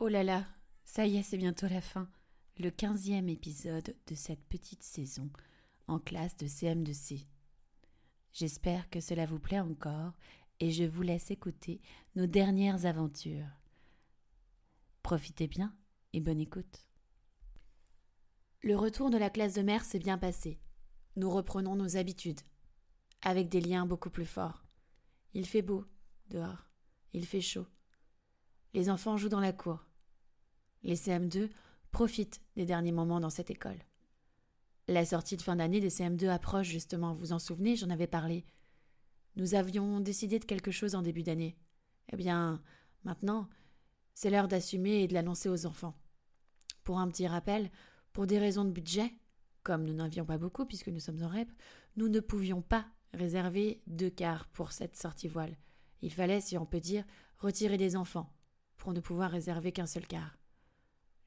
Oh 0.00 0.06
là 0.06 0.22
là, 0.22 0.46
ça 0.84 1.06
y 1.06 1.16
est, 1.16 1.24
c'est 1.24 1.36
bientôt 1.36 1.66
la 1.66 1.80
fin. 1.80 2.08
Le 2.56 2.70
quinzième 2.70 3.28
épisode 3.28 3.96
de 4.06 4.14
cette 4.14 4.44
petite 4.44 4.84
saison 4.84 5.28
en 5.88 5.98
classe 5.98 6.36
de 6.36 6.46
CM2C. 6.46 7.26
J'espère 8.32 8.88
que 8.90 9.00
cela 9.00 9.26
vous 9.26 9.40
plaît 9.40 9.58
encore 9.58 10.12
et 10.60 10.70
je 10.70 10.84
vous 10.84 11.02
laisse 11.02 11.32
écouter 11.32 11.80
nos 12.14 12.26
dernières 12.26 12.86
aventures. 12.86 13.48
Profitez 15.02 15.48
bien 15.48 15.74
et 16.12 16.20
bonne 16.20 16.38
écoute. 16.38 16.86
Le 18.62 18.76
retour 18.76 19.10
de 19.10 19.18
la 19.18 19.30
classe 19.30 19.54
de 19.54 19.62
mer 19.62 19.84
s'est 19.84 19.98
bien 19.98 20.16
passé. 20.16 20.60
Nous 21.16 21.28
reprenons 21.28 21.74
nos 21.74 21.96
habitudes, 21.96 22.42
avec 23.22 23.48
des 23.48 23.60
liens 23.60 23.84
beaucoup 23.84 24.10
plus 24.10 24.26
forts. 24.26 24.64
Il 25.34 25.44
fait 25.44 25.62
beau 25.62 25.84
dehors, 26.28 26.70
il 27.14 27.26
fait 27.26 27.40
chaud. 27.40 27.66
Les 28.74 28.90
enfants 28.90 29.16
jouent 29.16 29.28
dans 29.28 29.40
la 29.40 29.52
cour. 29.52 29.87
Les 30.82 30.96
CM2 30.96 31.50
profitent 31.90 32.40
des 32.56 32.64
derniers 32.64 32.92
moments 32.92 33.20
dans 33.20 33.30
cette 33.30 33.50
école. 33.50 33.78
La 34.86 35.04
sortie 35.04 35.36
de 35.36 35.42
fin 35.42 35.56
d'année 35.56 35.80
des 35.80 35.90
CM2 35.90 36.28
approche 36.28 36.68
justement, 36.68 37.12
vous 37.12 37.32
en 37.32 37.38
souvenez, 37.38 37.76
j'en 37.76 37.90
avais 37.90 38.06
parlé. 38.06 38.44
Nous 39.36 39.54
avions 39.54 40.00
décidé 40.00 40.38
de 40.38 40.44
quelque 40.44 40.70
chose 40.70 40.94
en 40.94 41.02
début 41.02 41.22
d'année. 41.22 41.56
Eh 42.12 42.16
bien, 42.16 42.62
maintenant, 43.04 43.48
c'est 44.14 44.30
l'heure 44.30 44.48
d'assumer 44.48 45.02
et 45.02 45.08
de 45.08 45.14
l'annoncer 45.14 45.48
aux 45.48 45.66
enfants. 45.66 45.94
Pour 46.84 46.98
un 46.98 47.08
petit 47.08 47.26
rappel, 47.26 47.70
pour 48.12 48.26
des 48.26 48.38
raisons 48.38 48.64
de 48.64 48.70
budget, 48.70 49.12
comme 49.62 49.84
nous 49.84 49.92
n'avions 49.92 50.24
pas 50.24 50.38
beaucoup 50.38 50.64
puisque 50.64 50.88
nous 50.88 51.00
sommes 51.00 51.22
en 51.22 51.28
REP, 51.28 51.50
nous 51.96 52.08
ne 52.08 52.20
pouvions 52.20 52.62
pas 52.62 52.86
réserver 53.12 53.82
deux 53.86 54.10
quarts 54.10 54.48
pour 54.48 54.72
cette 54.72 54.96
sortie 54.96 55.28
voile. 55.28 55.56
Il 56.00 56.12
fallait, 56.12 56.40
si 56.40 56.56
on 56.56 56.66
peut 56.66 56.80
dire, 56.80 57.04
retirer 57.38 57.76
des 57.76 57.96
enfants 57.96 58.32
pour 58.76 58.92
ne 58.92 59.00
pouvoir 59.00 59.30
réserver 59.30 59.72
qu'un 59.72 59.86
seul 59.86 60.06
quart. 60.06 60.38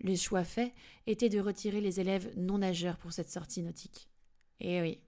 Le 0.00 0.14
choix 0.14 0.44
fait 0.44 0.74
était 1.06 1.28
de 1.28 1.40
retirer 1.40 1.80
les 1.80 2.00
élèves 2.00 2.32
non 2.36 2.58
nageurs 2.58 2.98
pour 2.98 3.12
cette 3.12 3.30
sortie 3.30 3.62
nautique. 3.62 4.08
Eh 4.60 4.80
oui. 4.80 5.00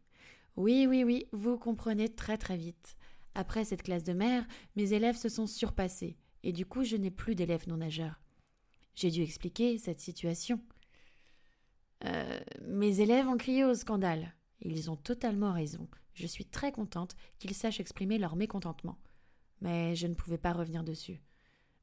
Oui, 0.57 0.87
oui, 0.89 1.05
oui, 1.05 1.27
vous 1.33 1.57
comprenez 1.57 2.09
très 2.09 2.37
très 2.37 2.57
vite. 2.57 2.97
Après 3.35 3.65
cette 3.65 3.83
classe 3.83 4.03
de 4.03 4.13
mer, 4.13 4.45
mes 4.75 4.93
élèves 4.93 5.17
se 5.17 5.29
sont 5.29 5.47
surpassés, 5.47 6.17
et 6.43 6.53
du 6.53 6.67
coup 6.67 6.83
je 6.83 6.97
n'ai 6.97 7.11
plus 7.11 7.35
d'élèves 7.35 7.69
non 7.69 7.77
nageurs. 7.77 8.21
J'ai 8.95 9.11
dû 9.11 9.23
expliquer 9.23 9.79
cette 9.79 10.01
situation. 10.01 10.61
Euh, 12.05 12.41
mes 12.67 13.01
élèves 13.01 13.29
ont 13.29 13.37
crié 13.37 13.65
au 13.65 13.75
scandale. 13.75 14.35
Ils 14.61 14.91
ont 14.91 14.97
totalement 14.97 15.53
raison. 15.53 15.89
Je 16.15 16.27
suis 16.27 16.45
très 16.45 16.73
contente 16.73 17.15
qu'ils 17.39 17.55
sachent 17.55 17.81
exprimer 17.81 18.19
leur 18.19 18.37
mécontentement. 18.37 18.99
Mais 19.61 19.95
je 19.95 20.07
ne 20.07 20.15
pouvais 20.15 20.39
pas 20.39 20.53
revenir 20.53 20.83
dessus, 20.83 21.21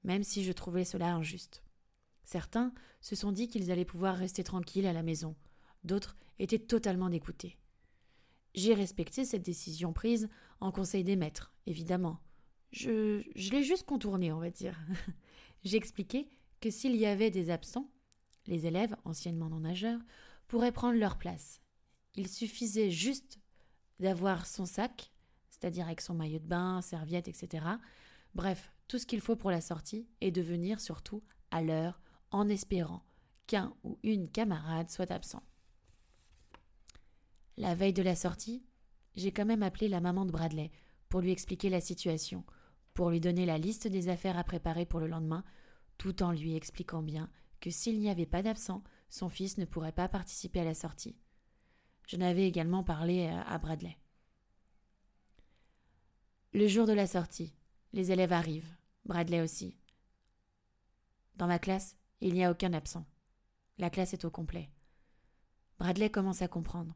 même 0.04 0.24
si 0.24 0.44
je 0.44 0.52
trouvais 0.52 0.84
cela 0.84 1.14
injuste. 1.14 1.64
Certains 2.28 2.74
se 3.00 3.16
sont 3.16 3.32
dit 3.32 3.48
qu'ils 3.48 3.72
allaient 3.72 3.86
pouvoir 3.86 4.18
rester 4.18 4.44
tranquilles 4.44 4.86
à 4.86 4.92
la 4.92 5.02
maison, 5.02 5.38
d'autres 5.86 6.18
étaient 6.40 6.60
totalement 6.60 7.10
dégoûtés. 7.10 7.58
J'ai 8.54 8.74
respecté 8.74 9.24
cette 9.24 9.46
décision 9.46 9.94
prise 9.94 10.28
en 10.60 10.74
conseil 10.74 11.06
des 11.06 11.16
maîtres, 11.16 11.54
évidemment. 11.68 12.20
Je, 12.74 13.24
l'ai 13.50 13.64
juste 13.64 13.86
contournée, 13.86 14.34
on 14.34 14.40
va 14.40 14.50
dire. 14.50 14.78
J'ai 15.64 15.78
expliqué 15.78 16.28
que 16.60 16.70
s'il 16.70 16.98
y 16.98 17.06
avait 17.06 17.32
des 17.32 17.50
absents, 17.50 17.90
les 18.46 18.66
élèves, 18.66 18.98
anciennement 19.06 19.48
non 19.48 19.62
nageurs, 19.62 20.02
pourraient 20.50 20.74
prendre 20.74 21.00
leur 21.00 21.18
place. 21.18 21.62
Il 22.16 22.28
suffisait 22.28 22.92
juste 22.92 23.40
d'avoir 24.02 24.48
son 24.48 24.66
sac, 24.66 25.14
c'est-à-dire 25.50 25.86
avec 25.86 26.02
son 26.02 26.14
maillot 26.14 26.40
de 26.40 26.48
bain, 26.48 26.82
serviette, 26.82 27.30
etc. 27.30 27.66
Bref, 28.36 28.70
tout 28.90 29.00
ce 29.00 29.06
qu'il 29.06 29.22
faut 29.22 29.38
pour 29.38 29.50
la 29.50 29.62
sortie, 29.62 30.10
et 30.20 30.32
de 30.32 30.42
venir 30.42 30.82
surtout 30.82 31.24
à 31.52 31.62
l'heure 31.62 32.02
en 32.32 32.50
espérant 32.50 33.04
qu'un 33.46 33.74
ou 33.84 33.98
une 34.04 34.30
camarade 34.30 34.90
soit 34.90 35.12
absent. 35.12 35.44
La 37.58 37.74
veille 37.74 37.94
de 37.94 38.04
la 38.04 38.16
sortie, 38.16 38.64
j'ai 39.16 39.32
quand 39.32 39.46
même 39.46 39.64
appelé 39.64 39.88
la 39.88 40.02
maman 40.02 40.26
de 40.26 40.32
Bradley 40.32 40.72
pour 41.10 41.22
lui 41.22 41.32
expliquer 41.32 41.70
la 41.70 41.82
situation, 41.82 42.44
pour 42.94 43.10
lui 43.10 43.20
donner 43.20 43.46
la 43.46 43.58
liste 43.58 43.88
des 43.88 44.10
affaires 44.10 44.38
à 44.38 44.44
préparer 44.44 44.86
pour 44.86 45.00
le 45.00 45.08
lendemain, 45.08 45.44
tout 45.98 46.22
en 46.22 46.32
lui 46.32 46.56
expliquant 46.56 47.02
bien 47.02 47.30
que 47.60 47.72
s'il 47.72 48.00
n'y 48.00 48.10
avait 48.10 48.26
pas 48.26 48.44
d'absent, 48.44 48.84
son 49.10 49.30
fils 49.30 49.58
ne 49.58 49.66
pourrait 49.66 49.92
pas 49.92 50.10
participer 50.10 50.60
à 50.60 50.66
la 50.66 50.76
sortie. 50.76 51.18
Je 52.08 52.18
n'avais 52.18 52.48
également 52.48 52.84
parlé 52.84 53.28
à 53.28 53.58
Bradley. 53.58 53.98
Le 56.54 56.68
jour 56.68 56.86
de 56.86 56.94
la 56.94 57.08
sortie, 57.08 57.54
les 57.94 58.12
élèves 58.12 58.34
arrivent, 58.34 58.76
Bradley 59.06 59.42
aussi. 59.42 59.78
Dans 61.36 61.48
ma 61.48 61.60
classe, 61.60 61.98
il 62.22 62.34
n'y 62.34 62.44
a 62.44 62.52
aucun 62.52 62.74
absent. 62.74 63.06
La 63.78 63.90
classe 63.90 64.14
est 64.14 64.26
au 64.26 64.32
complet. 64.32 64.70
Bradley 65.80 66.10
commence 66.10 66.42
à 66.42 66.48
comprendre. 66.48 66.96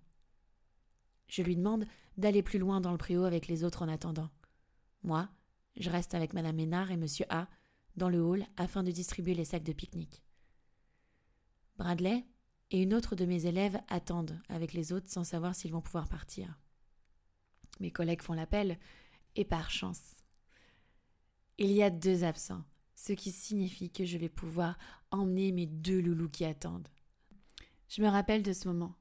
Je 1.28 1.44
lui 1.44 1.56
demande 1.56 1.86
d'aller 2.18 2.42
plus 2.42 2.59
loin 2.59 2.82
dans 2.82 2.92
le 2.92 2.98
préau 2.98 3.24
avec 3.24 3.48
les 3.48 3.64
autres 3.64 3.84
en 3.84 3.88
attendant. 3.88 4.30
Moi, 5.04 5.30
je 5.78 5.90
reste 5.90 6.14
avec 6.14 6.34
Madame 6.34 6.56
Ménard 6.56 6.92
et 6.92 6.98
Monsieur 6.98 7.26
A 7.30 7.48
dans 7.96 8.10
le 8.10 8.22
hall 8.22 8.46
afin 8.58 8.84
de 8.84 8.92
distribuer 8.92 9.36
les 9.36 9.46
sacs 9.46 9.64
de 9.64 9.74
pique-nique. 9.74 10.24
Bradley 11.78 12.26
et 12.72 12.81
une 12.81 12.94
autre 12.94 13.16
de 13.16 13.26
mes 13.26 13.46
élèves 13.46 13.80
attendent 13.88 14.40
avec 14.50 14.74
les 14.74 14.94
autres 14.94 15.10
sans 15.10 15.24
savoir 15.24 15.56
s'ils 15.56 15.72
vont 15.72 15.81
pouvoir 15.81 16.08
partir. 16.08 16.58
Mes 17.80 17.92
collègues 17.92 18.22
font 18.22 18.34
l'appel, 18.34 18.78
et 19.36 19.46
par 19.46 19.70
chance. 19.70 20.24
Il 21.58 21.72
y 21.72 21.84
a 21.84 21.90
deux 21.90 22.24
absents, 22.24 22.64
ce 23.01 23.13
qui 23.13 23.31
signifie 23.31 23.89
que 23.89 24.06
je 24.06 24.19
vais 24.19 24.29
pouvoir 24.29 24.78
emmener 25.09 25.51
mes 25.51 25.66
deux 25.66 26.00
loulous 26.00 26.29
qui 26.29 26.45
attendent. 26.45 26.88
Je 27.89 28.03
me 28.03 28.07
rappelle 28.07 28.44
de 28.44 28.53
ce 28.53 28.67
moment. 28.67 28.95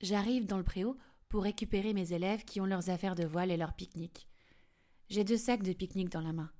J'arrive 0.00 0.46
dans 0.46 0.56
le 0.56 0.62
préau 0.62 0.96
pour 1.28 1.42
récupérer 1.42 1.92
mes 1.92 2.12
élèves 2.12 2.44
qui 2.44 2.60
ont 2.60 2.64
leurs 2.64 2.90
affaires 2.90 3.16
de 3.16 3.24
voile 3.24 3.50
et 3.50 3.56
leur 3.56 3.74
pique-nique. 3.74 4.28
J'ai 5.08 5.24
deux 5.24 5.36
sacs 5.36 5.64
de 5.64 5.72
pique-nique 5.72 6.10
dans 6.10 6.20
la 6.20 6.32
main. 6.32 6.52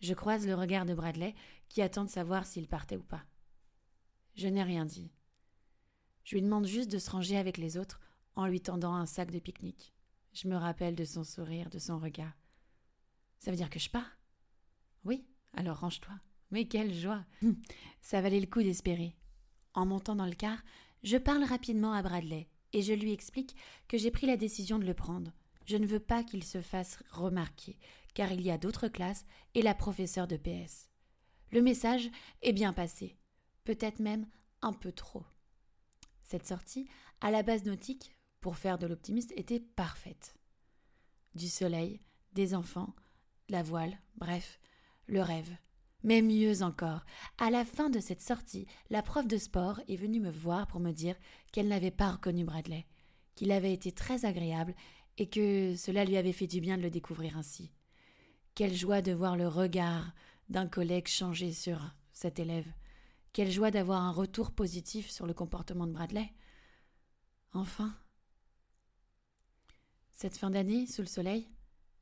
Je 0.00 0.12
croise 0.12 0.44
le 0.44 0.56
regard 0.56 0.86
de 0.86 0.94
Bradley 0.94 1.36
qui 1.68 1.82
attend 1.82 2.02
de 2.02 2.10
savoir 2.10 2.46
s'il 2.46 2.66
partait 2.66 2.96
ou 2.96 3.04
pas. 3.04 3.24
Je 4.34 4.48
n'ai 4.48 4.64
rien 4.64 4.84
dit. 4.84 5.12
Je 6.24 6.34
lui 6.34 6.42
demande 6.42 6.66
juste 6.66 6.90
de 6.90 6.98
se 6.98 7.10
ranger 7.10 7.36
avec 7.36 7.58
les 7.58 7.76
autres 7.76 8.00
en 8.34 8.46
lui 8.46 8.60
tendant 8.60 8.94
un 8.94 9.06
sac 9.06 9.30
de 9.30 9.38
pique-nique. 9.38 9.94
Je 10.32 10.48
me 10.48 10.56
rappelle 10.56 10.96
de 10.96 11.04
son 11.04 11.22
sourire, 11.22 11.70
de 11.70 11.78
son 11.78 12.00
regard. 12.00 12.36
Ça 13.38 13.52
veut 13.52 13.56
dire 13.56 13.70
que 13.70 13.78
je 13.78 13.88
pars? 13.88 14.18
Oui, 15.04 15.24
alors 15.56 15.80
range-toi. 15.80 16.14
Mais 16.50 16.66
quelle 16.66 16.94
joie 16.94 17.24
Ça 18.00 18.20
valait 18.20 18.40
le 18.40 18.46
coup 18.46 18.62
d'espérer. 18.62 19.16
En 19.74 19.86
montant 19.86 20.14
dans 20.14 20.26
le 20.26 20.34
car, 20.34 20.62
je 21.02 21.16
parle 21.16 21.44
rapidement 21.44 21.92
à 21.92 22.02
Bradley 22.02 22.48
et 22.72 22.82
je 22.82 22.92
lui 22.92 23.12
explique 23.12 23.56
que 23.88 23.98
j'ai 23.98 24.10
pris 24.10 24.26
la 24.26 24.36
décision 24.36 24.78
de 24.78 24.84
le 24.84 24.94
prendre. 24.94 25.32
Je 25.66 25.76
ne 25.76 25.86
veux 25.86 26.00
pas 26.00 26.22
qu'il 26.22 26.44
se 26.44 26.60
fasse 26.60 27.02
remarquer, 27.10 27.78
car 28.14 28.32
il 28.32 28.42
y 28.42 28.50
a 28.50 28.58
d'autres 28.58 28.88
classes 28.88 29.24
et 29.54 29.62
la 29.62 29.74
professeure 29.74 30.28
de 30.28 30.36
PS. 30.36 30.90
Le 31.50 31.62
message 31.62 32.10
est 32.42 32.52
bien 32.52 32.72
passé 32.72 33.16
peut-être 33.64 33.98
même 33.98 34.26
un 34.62 34.72
peu 34.72 34.92
trop. 34.92 35.24
Cette 36.22 36.46
sortie, 36.46 36.88
à 37.20 37.30
la 37.30 37.42
base 37.42 37.64
nautique, 37.64 38.14
pour 38.40 38.56
faire 38.56 38.78
de 38.78 38.86
l'optimiste, 38.86 39.32
était 39.36 39.60
parfaite. 39.60 40.34
Du 41.34 41.48
soleil, 41.48 42.00
des 42.32 42.54
enfants, 42.54 42.94
la 43.48 43.62
voile, 43.62 43.98
bref, 44.16 44.60
le 45.06 45.22
rêve. 45.22 45.50
Mais 46.02 46.20
mieux 46.20 46.62
encore, 46.62 47.04
à 47.38 47.50
la 47.50 47.64
fin 47.64 47.88
de 47.88 47.98
cette 47.98 48.20
sortie, 48.20 48.66
la 48.90 49.02
prof 49.02 49.26
de 49.26 49.38
sport 49.38 49.80
est 49.88 49.96
venue 49.96 50.20
me 50.20 50.30
voir 50.30 50.66
pour 50.66 50.80
me 50.80 50.92
dire 50.92 51.16
qu'elle 51.50 51.68
n'avait 51.68 51.90
pas 51.90 52.12
reconnu 52.12 52.44
Bradley, 52.44 52.86
qu'il 53.34 53.50
avait 53.52 53.72
été 53.72 53.90
très 53.90 54.26
agréable 54.26 54.74
et 55.16 55.28
que 55.28 55.74
cela 55.76 56.04
lui 56.04 56.16
avait 56.16 56.32
fait 56.32 56.46
du 56.46 56.60
bien 56.60 56.76
de 56.76 56.82
le 56.82 56.90
découvrir 56.90 57.38
ainsi. 57.38 57.72
Quelle 58.54 58.74
joie 58.74 59.00
de 59.00 59.12
voir 59.12 59.36
le 59.36 59.48
regard 59.48 60.12
d'un 60.48 60.68
collègue 60.68 61.08
changer 61.08 61.52
sur 61.52 61.80
cet 62.12 62.38
élève. 62.38 62.70
Quelle 63.32 63.50
joie 63.50 63.70
d'avoir 63.70 64.02
un 64.02 64.12
retour 64.12 64.52
positif 64.52 65.10
sur 65.10 65.26
le 65.26 65.34
comportement 65.34 65.86
de 65.86 65.92
Bradley. 65.92 66.32
Enfin. 67.52 67.96
Cette 70.12 70.36
fin 70.36 70.50
d'année, 70.50 70.86
sous 70.86 71.02
le 71.02 71.08
soleil, 71.08 71.48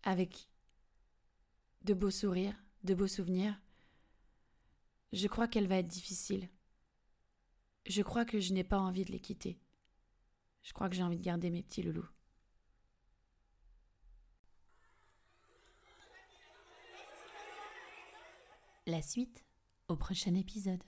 avec 0.02 0.50
de 1.84 1.94
beaux 1.94 2.10
sourires, 2.10 2.61
de 2.84 2.94
beaux 2.94 3.08
souvenirs, 3.08 3.60
je 5.12 5.28
crois 5.28 5.46
qu'elle 5.46 5.68
va 5.68 5.76
être 5.76 5.88
difficile. 5.88 6.48
Je 7.86 8.02
crois 8.02 8.24
que 8.24 8.40
je 8.40 8.52
n'ai 8.52 8.64
pas 8.64 8.78
envie 8.78 9.04
de 9.04 9.12
les 9.12 9.20
quitter. 9.20 9.58
Je 10.62 10.72
crois 10.72 10.88
que 10.88 10.94
j'ai 10.94 11.02
envie 11.02 11.18
de 11.18 11.24
garder 11.24 11.50
mes 11.50 11.62
petits 11.62 11.82
loulous. 11.82 12.08
La 18.86 19.02
suite 19.02 19.44
au 19.88 19.96
prochain 19.96 20.34
épisode. 20.34 20.82